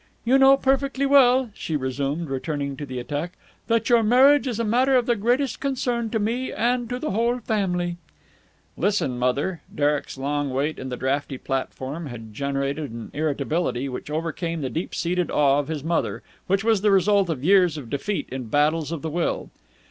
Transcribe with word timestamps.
"You 0.25 0.39
know 0.39 0.57
perfectly 0.57 1.05
well," 1.05 1.51
she 1.53 1.75
resumed, 1.75 2.27
returning 2.27 2.75
to 2.75 2.87
the 2.87 2.97
attack, 2.97 3.33
"that 3.67 3.87
your 3.87 4.01
marriage 4.01 4.47
is 4.47 4.59
a 4.59 4.63
matter 4.63 4.95
of 4.95 5.05
the 5.05 5.15
greatest 5.15 5.59
concern 5.59 6.09
to 6.09 6.17
me 6.17 6.51
and 6.51 6.89
to 6.89 6.97
the 6.97 7.11
whole 7.11 7.33
of 7.35 7.41
the 7.45 7.53
family." 7.53 7.97
"Listen, 8.75 9.19
mother!" 9.19 9.61
Derek's 9.75 10.17
long 10.17 10.49
wait 10.49 10.79
on 10.79 10.89
the 10.89 10.97
draughty 10.97 11.37
platform 11.37 12.07
had 12.07 12.33
generated 12.33 12.89
an 12.91 13.11
irritability 13.13 13.87
which 13.87 14.09
overcame 14.09 14.61
the 14.61 14.71
deep 14.71 14.95
seated 14.95 15.29
awe 15.29 15.59
of 15.59 15.67
his 15.67 15.83
mother 15.83 16.23
which 16.47 16.63
was 16.63 16.81
the 16.81 16.89
result 16.89 17.29
of 17.29 17.43
years 17.43 17.77
of 17.77 17.91
defeat 17.91 18.27
in 18.31 18.45
battles 18.45 18.91
of 18.91 19.03
the 19.03 19.09
will. 19.11 19.51